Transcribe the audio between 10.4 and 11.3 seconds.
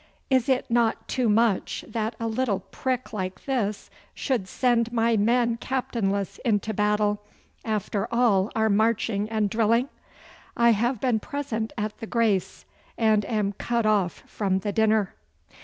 I have been